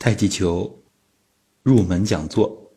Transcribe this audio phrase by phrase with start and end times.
[0.00, 0.82] 太极球
[1.62, 2.72] 入门讲座。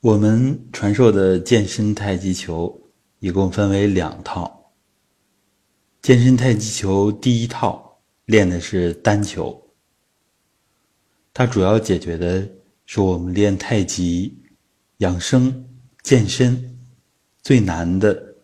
[0.00, 2.90] 我们传授的健身太极球
[3.20, 4.72] 一共分为两套。
[6.02, 9.64] 健身太极球第一套练的是单球，
[11.32, 12.50] 它主要解决的
[12.86, 14.36] 是我们练太极、
[14.96, 15.64] 养生、
[16.02, 16.80] 健身
[17.42, 18.38] 最难的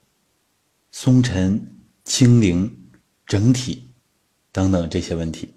[0.93, 1.61] 松沉、
[2.05, 2.89] 轻灵、
[3.27, 3.90] 整体。
[4.53, 5.55] 等等这些问题。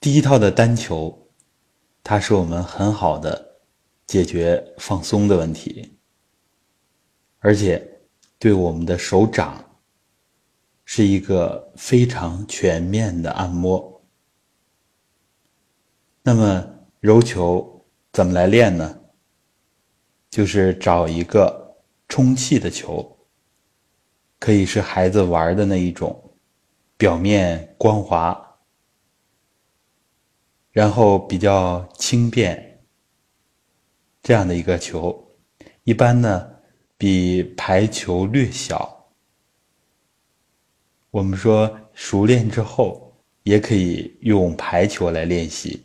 [0.00, 1.30] 第一套的单球，
[2.02, 3.60] 它是我们很好的
[4.06, 5.96] 解决放松的问题，
[7.38, 8.00] 而且
[8.38, 9.64] 对我们的手掌
[10.84, 14.02] 是一个非常全面的按摩。
[16.22, 16.66] 那么
[17.00, 19.00] 柔球怎么来练呢？
[20.30, 21.76] 就是找一个
[22.08, 23.16] 充气的球，
[24.38, 26.23] 可以是孩子玩的那一种。
[26.96, 28.60] 表面光滑，
[30.70, 32.86] 然后比较轻便，
[34.22, 35.36] 这样的一个球，
[35.82, 36.48] 一般呢
[36.96, 39.12] 比排球略小。
[41.10, 45.82] 我们说熟练之后，也可以用排球来练习。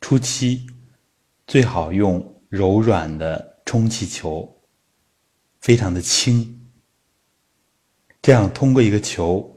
[0.00, 0.64] 初期
[1.46, 4.62] 最好用柔软的充气球，
[5.60, 6.70] 非常的轻，
[8.22, 9.56] 这样通过一个球。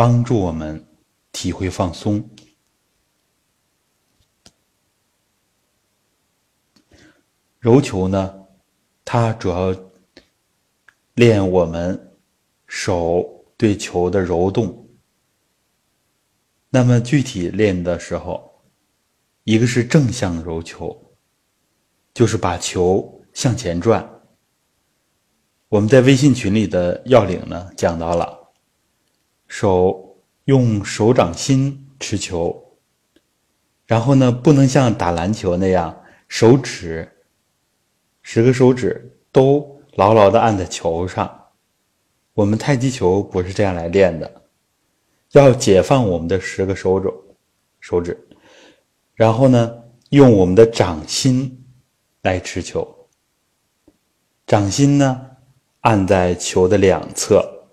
[0.00, 0.82] 帮助我们
[1.30, 2.26] 体会放松。
[7.58, 8.46] 揉球呢，
[9.04, 9.76] 它主要
[11.16, 12.16] 练我们
[12.66, 14.88] 手对球的揉动。
[16.70, 18.62] 那么具体练的时候，
[19.44, 21.14] 一个是正向揉球，
[22.14, 24.08] 就是把球向前转。
[25.68, 28.39] 我们在微信群里的要领呢，讲到了。
[29.50, 32.78] 手用手掌心持球，
[33.84, 37.10] 然后呢，不能像打篮球那样，手指
[38.22, 41.48] 十个手指都牢牢的按在球上。
[42.32, 44.42] 我们太极球不是这样来练的，
[45.32, 47.12] 要解放我们的十个手肘
[47.80, 48.16] 手指，
[49.14, 51.66] 然后呢，用我们的掌心
[52.22, 53.08] 来持球。
[54.46, 55.26] 掌心呢，
[55.80, 57.66] 按在球的两侧，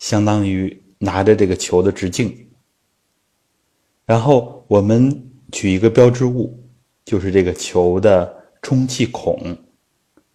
[0.00, 0.82] 相当于。
[0.98, 2.48] 拿着这个球的直径，
[4.04, 6.58] 然后我们取一个标志物，
[7.04, 9.56] 就是这个球的充气孔，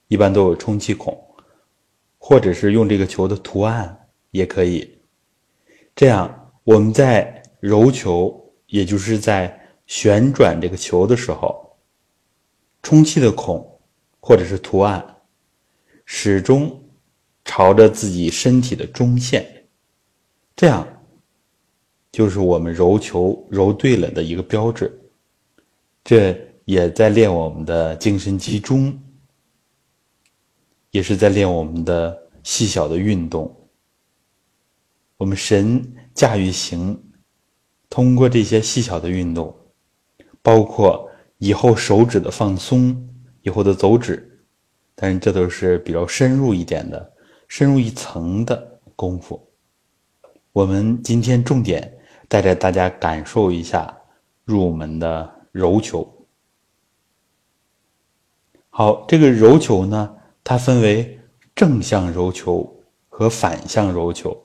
[0.08, 1.18] 一般都有充气孔，
[2.18, 5.00] 或者是用这个球的图案也可以。
[5.96, 11.78] 这样我们在揉球，也就是在旋转这个球的时候，
[12.84, 13.80] 充气的孔
[14.20, 15.18] 或者是图案
[16.06, 16.84] 始终
[17.44, 19.61] 朝着自己身体的中线。
[20.56, 20.88] 这样，
[22.12, 24.96] 就是我们揉球揉对了的一个标志。
[26.04, 26.36] 这
[26.66, 28.98] 也在练我们的精神集中，
[30.92, 33.56] 也是在练我们的细小的运动。
[35.18, 35.82] 我们神
[36.14, 37.00] 驾驭形，
[37.90, 39.56] 通过这些细小的运动，
[40.42, 42.96] 包括以后手指的放松，
[43.42, 44.44] 以后的走指，
[44.96, 47.14] 但是这都是比较深入一点的、
[47.48, 49.51] 深入一层的功夫。
[50.54, 51.98] 我们今天重点
[52.28, 53.98] 带着大家感受一下
[54.44, 56.28] 入门的柔球。
[58.70, 60.14] 好，这个柔球呢，
[60.44, 61.20] 它分为
[61.56, 64.38] 正向揉球和反向揉球。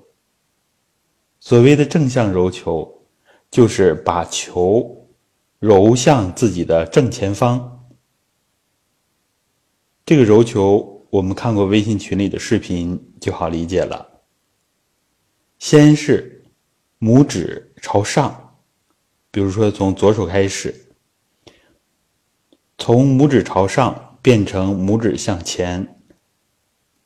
[1.40, 3.02] 所谓的正向揉球，
[3.50, 5.08] 就是把球
[5.58, 7.88] 揉向自己的正前方。
[10.04, 14.15] 这个揉球，我们看过微信群里的视频就好理解了。
[15.58, 16.44] 先是
[17.00, 18.58] 拇指朝上，
[19.30, 20.74] 比如说从左手开始，
[22.78, 26.02] 从拇指朝上变成拇指向前，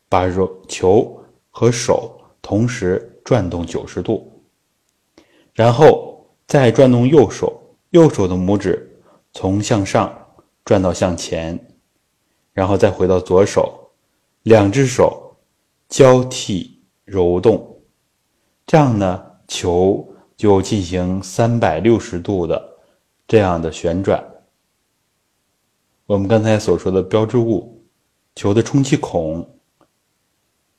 [0.09, 4.43] 把揉球和手同时转动九十度，
[5.55, 9.01] 然后再转动右手，右手的拇指
[9.33, 10.13] 从向上
[10.65, 11.59] 转到向前，
[12.53, 13.93] 然后再回到左手，
[14.43, 15.37] 两只手
[15.89, 17.70] 交替揉动。
[18.71, 22.79] 这样呢，球就进行三百六十度的
[23.27, 24.25] 这样的旋转。
[26.07, 27.85] 我们刚才所说的标志物，
[28.37, 29.45] 球的充气孔，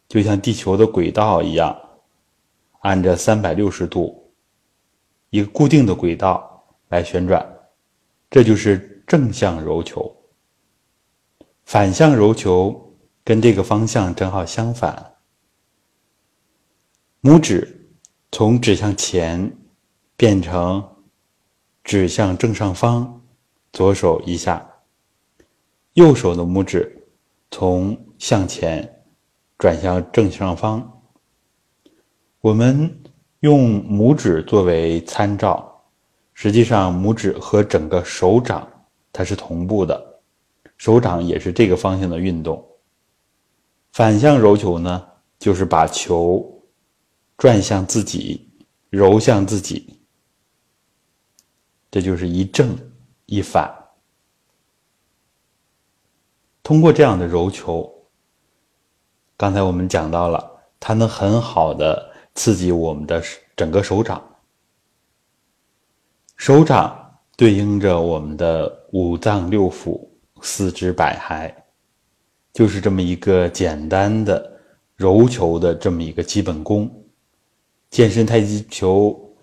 [0.08, 1.78] 就像地球的轨道一样，
[2.80, 4.32] 按着三百六十度
[5.30, 7.46] 一个固定的轨道来旋转，
[8.30, 10.10] 这就是正向揉球。
[11.66, 15.14] 反向揉球跟这个方向正好相反，
[17.22, 17.80] 拇指。
[18.32, 19.58] 从指向前
[20.16, 20.82] 变成
[21.84, 23.22] 指向正上方，
[23.74, 24.58] 左手一下；
[25.94, 27.10] 右手的拇指
[27.52, 29.04] 从向前
[29.58, 31.02] 转向正上方。
[32.40, 33.04] 我们
[33.42, 35.84] 用拇指作为参照，
[36.34, 38.66] 实际上拇指和整个手掌
[39.12, 40.22] 它是同步的，
[40.78, 42.66] 手掌也是这个方向的运动。
[43.92, 45.06] 反向揉球呢，
[45.38, 46.61] 就是把球
[47.42, 48.48] 转向自己，
[48.92, 50.00] 揉向自己，
[51.90, 52.78] 这就是一正
[53.26, 53.68] 一反。
[56.62, 57.92] 通过这样的揉球，
[59.36, 63.20] 刚才我们讲到了，它能很好的刺激我们的
[63.56, 64.24] 整个手掌，
[66.38, 70.08] 手掌对应着我们的五脏六腑、
[70.44, 71.52] 四肢百骸。
[72.54, 74.62] 就是这么一个简单的
[74.96, 77.01] 揉球的这么一个基本功。
[77.92, 79.36] 健身太极球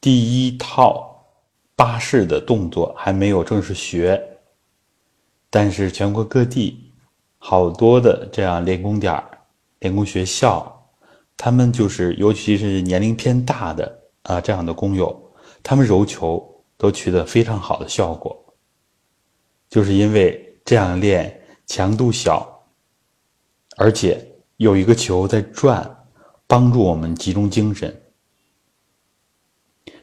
[0.00, 1.24] 第一套
[1.76, 4.20] 八式的动作还没有正式学，
[5.48, 6.90] 但是全国各地
[7.38, 9.38] 好多的这样练功点儿、
[9.78, 10.90] 练功学校，
[11.36, 15.32] 他们就是尤其是年龄偏大的啊这样的工友，
[15.62, 16.42] 他们揉球
[16.76, 18.36] 都取得非常好的效果，
[19.68, 21.36] 就是因为这样练。
[21.66, 22.64] 强度小，
[23.76, 24.20] 而且
[24.56, 25.99] 有一个球在转，
[26.50, 27.96] 帮助我们集中精神，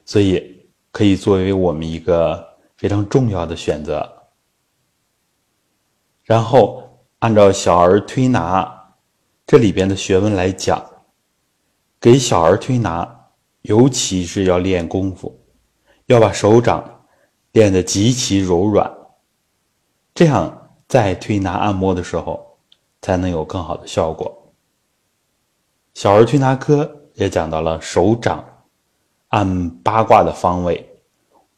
[0.05, 2.41] 所以可以作为我们一个
[2.77, 4.09] 非常重要的选择。
[6.23, 6.81] 然后
[7.19, 8.73] 按照小儿推拿
[9.45, 10.81] 这里边的学问来讲，
[11.99, 13.29] 给小儿推拿，
[13.63, 15.37] 尤其是要练功夫，
[16.05, 17.05] 要把手掌
[17.51, 18.89] 练得极其柔软，
[20.15, 20.63] 这样。
[20.87, 22.57] 在推拿按摩的时候，
[23.01, 24.36] 才能有更好的效果。
[25.97, 28.45] 小儿推拿科也讲到了手掌
[29.29, 30.87] 按八卦的方位，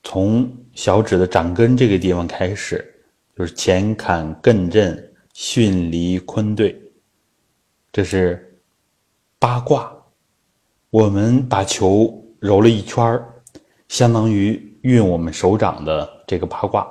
[0.02, 3.04] 从小指的掌根这个地方开始，
[3.38, 6.74] 就是乾坎艮震巽离坤兑，
[7.92, 8.64] 这是
[9.38, 9.94] 八卦。
[10.90, 13.22] 我们把球揉了一圈
[13.90, 16.88] 相当于运我们手掌的这个八卦，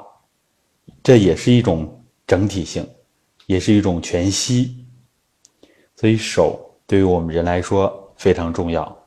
[1.03, 1.95] 这也是一种。
[2.27, 2.87] 整体性，
[3.47, 4.85] 也是一种全息，
[5.97, 9.07] 所以手对于我们人来说非常重要。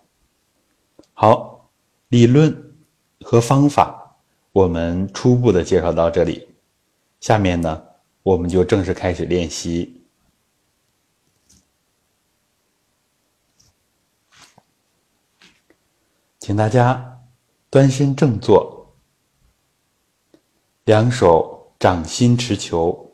[1.13, 1.67] 好，
[2.09, 2.75] 理论
[3.21, 4.15] 和方法
[4.51, 6.47] 我们初步的介绍到这里，
[7.19, 7.83] 下面呢
[8.21, 10.03] 我们就正式开始练习，
[16.37, 17.19] 请大家
[17.71, 18.95] 端身正坐，
[20.85, 23.10] 两手掌心持球。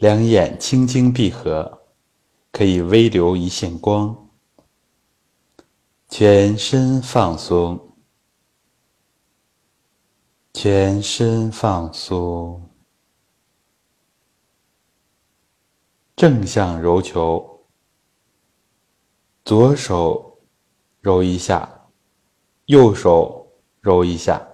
[0.00, 1.82] 两眼轻轻闭合，
[2.52, 4.30] 可以微流一线光。
[6.08, 7.78] 全身放松，
[10.54, 12.66] 全身放松。
[16.16, 17.66] 正向揉球，
[19.44, 20.38] 左手
[21.02, 21.90] 揉一下，
[22.64, 24.48] 右手揉一下，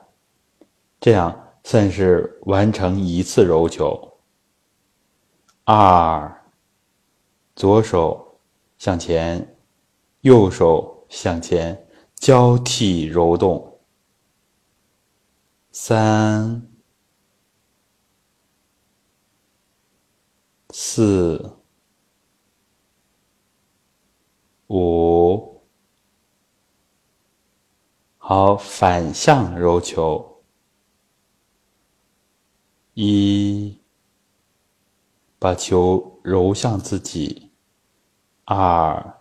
[0.99, 4.16] 这样算是完成一次揉球。
[5.69, 6.45] 二，
[7.57, 8.39] 左手
[8.79, 9.59] 向前，
[10.21, 13.81] 右手向前，交替揉动。
[15.73, 16.71] 三、
[20.71, 21.59] 四、
[24.69, 25.67] 五，
[28.19, 30.45] 好，反向揉球。
[32.95, 33.81] 一。
[35.39, 37.51] 把球揉向自己，
[38.45, 39.21] 二、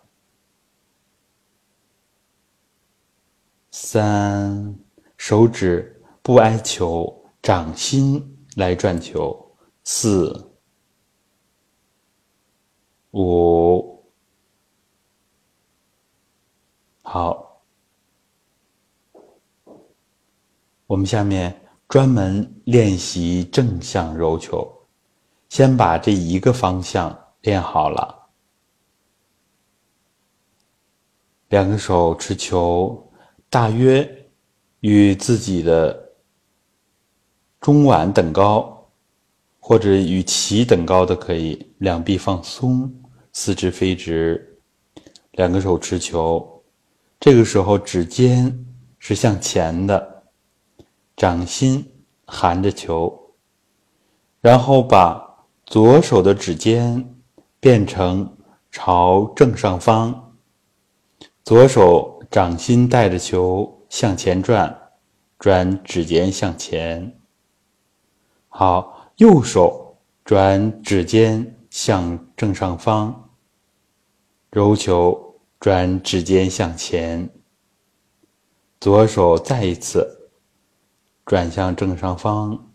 [3.70, 4.78] 三，
[5.16, 10.52] 手指不挨球，掌心来转球，四、
[13.12, 14.02] 五，
[17.02, 17.62] 好，
[20.86, 24.75] 我们下面专门练习正向揉球。
[25.56, 28.28] 先把这一个方向练好了，
[31.48, 33.10] 两个手持球，
[33.48, 34.06] 大约
[34.80, 36.12] 与自己的
[37.58, 38.86] 中脘等高，
[39.58, 41.72] 或者与其等高的可以。
[41.78, 42.94] 两臂放松，
[43.32, 44.60] 四肢飞直，
[45.30, 46.62] 两个手持球，
[47.18, 48.54] 这个时候指尖
[48.98, 50.22] 是向前的，
[51.16, 51.82] 掌心
[52.26, 53.34] 含着球，
[54.42, 55.25] 然后把。
[55.66, 57.16] 左手的指尖
[57.58, 58.36] 变成
[58.70, 60.32] 朝正上方，
[61.42, 64.92] 左手掌心带着球向前转，
[65.40, 67.18] 转指尖向前。
[68.48, 73.30] 好，右手转指尖向正上方，
[74.52, 77.28] 揉球转指尖向前。
[78.78, 80.30] 左手再一次
[81.24, 82.72] 转向正上方，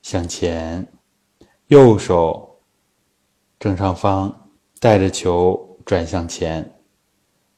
[0.00, 0.91] 向前。
[1.72, 2.60] 右手
[3.58, 6.70] 正上方带着球转向前，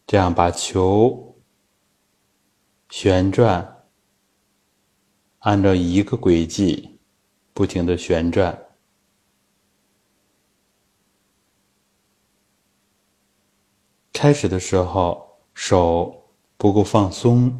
[0.07, 1.35] 这样把球
[2.91, 3.85] 旋转，
[5.41, 6.97] 按照一个轨迹
[7.53, 8.57] 不停的旋转。
[14.13, 16.23] 开始的时候手
[16.57, 17.53] 不够放松，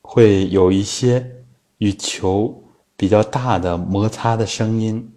[0.00, 1.44] 会有一些
[1.76, 2.64] 与球
[2.96, 5.12] 比较大的摩擦的声音。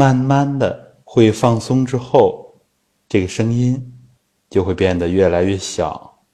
[0.00, 2.58] 慢慢的会放松之后，
[3.06, 3.92] 这个声音
[4.48, 6.24] 就会变得越来越小。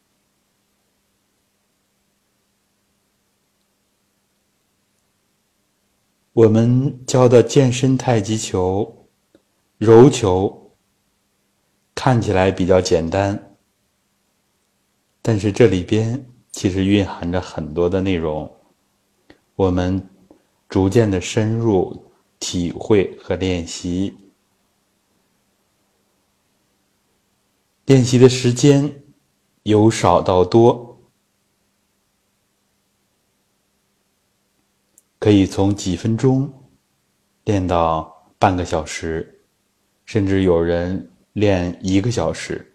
[6.33, 9.09] 我们教的健身太极球、
[9.79, 10.71] 柔球
[11.93, 13.57] 看起来比较简单，
[15.21, 18.49] 但是这里边其实蕴含着很多的内容，
[19.57, 20.09] 我们
[20.69, 22.06] 逐渐的深入。
[22.39, 24.15] 体会和练习，
[27.87, 29.03] 练习的时间
[29.63, 31.01] 由少到多，
[35.19, 36.53] 可以从几分钟
[37.45, 39.43] 练到半个小时，
[40.05, 42.75] 甚至有人练一个小时。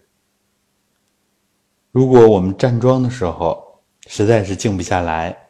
[1.91, 5.50] 如果我们站桩的时候实在是静不下来，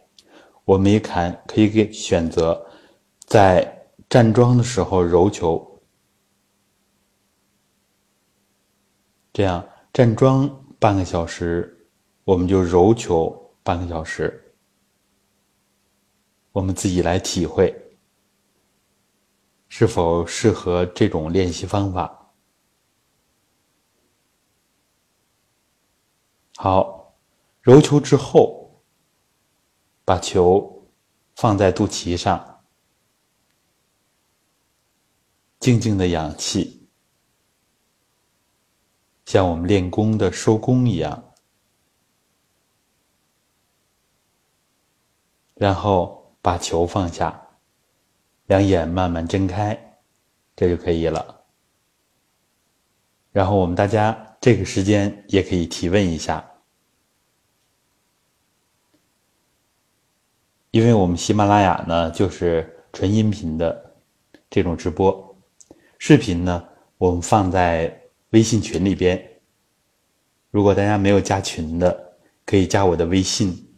[0.65, 2.68] 我们也看可以给选择
[3.25, 3.80] 在。
[4.12, 5.82] 站桩的时候揉球，
[9.32, 11.89] 这样站桩半个小时，
[12.25, 14.53] 我们就揉球半个小时，
[16.51, 17.74] 我们自己来体会
[19.70, 22.34] 是否适合这种练习方法。
[26.58, 27.15] 好，
[27.62, 28.84] 揉球之后，
[30.03, 30.86] 把球
[31.38, 32.50] 放在肚脐上。
[35.62, 36.89] 静静的氧气，
[39.25, 41.34] 像我们练功的收功一样，
[45.53, 47.39] 然后把球放下，
[48.48, 50.00] 两眼慢慢睁开，
[50.56, 51.46] 这就可以了。
[53.32, 56.44] 然后我们大家这个时间也可以提问一下，
[60.72, 63.96] 因为我们喜马拉雅呢就是纯音频的
[64.50, 65.30] 这种直播。
[66.03, 66.67] 视频呢，
[66.98, 69.39] 我们放在微信群里边。
[70.50, 73.72] 如果大家没有加群的，可以加我的微信：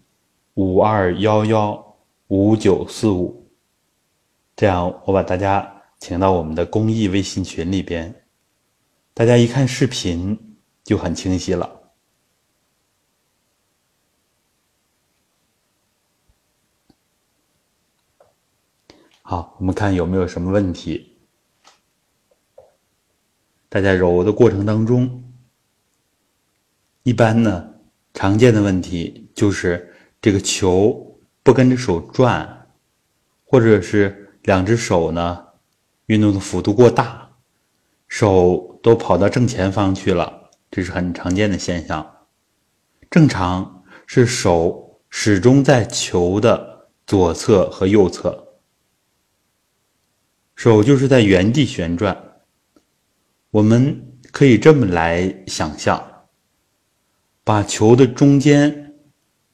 [0.53, 3.45] 五二幺幺五九四五。
[4.55, 8.23] 这样，我把大家请到我们的公益微信群里边，
[9.13, 11.91] 大家一看视频就很清晰了。
[19.23, 21.12] 好，我们看有没有什么问题。
[23.73, 25.23] 大家揉的过程当中，
[27.01, 27.73] 一般呢，
[28.13, 32.67] 常见的问题就是这个球不跟着手转，
[33.43, 35.43] 或者是两只手呢
[36.05, 37.27] 运动的幅度过大，
[38.07, 42.27] 手都跑到正前方去了，这是很常见的现象。
[43.09, 48.49] 正常是手始终在球的左侧和右侧，
[50.55, 52.32] 手就是在原地旋转。
[53.53, 56.25] 我们可以这么来想象：
[57.43, 58.95] 把球的中间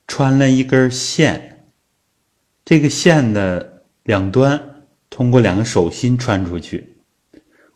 [0.08, 1.65] 穿了一根线，
[2.63, 6.96] 这个线的两端通过两个手心穿出去，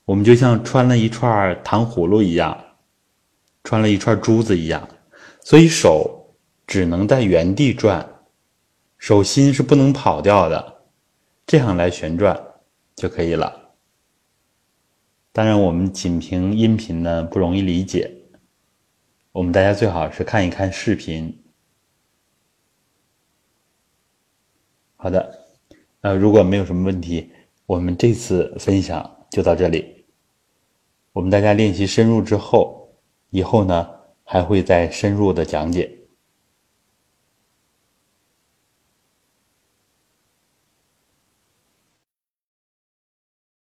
[0.06, 2.58] 我们就像穿了一串糖葫芦一样，
[3.65, 4.88] 穿了一串珠子一样，
[5.42, 6.34] 所以手
[6.65, 8.08] 只能在原地转，
[8.98, 10.84] 手心是不能跑掉的，
[11.46, 12.42] 这样来旋转
[12.96, 13.62] 就可以了。
[15.36, 18.10] 当然，我们仅凭音频呢不容易理解，
[19.32, 21.44] 我们大家最好是看一看视频。
[24.96, 25.40] 好的，
[26.02, 27.32] 呃，如果没有什么问题，
[27.66, 30.06] 我们这次分享就到这里。
[31.13, 32.96] 我们大家练习深入之后，
[33.32, 33.90] 以后呢
[34.24, 35.92] 还会再深入的讲解。